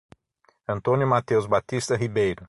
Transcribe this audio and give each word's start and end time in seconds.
Antônio 0.67 1.05
Mateus 1.07 1.45
Batista 1.45 1.95
Ribeiro 1.95 2.39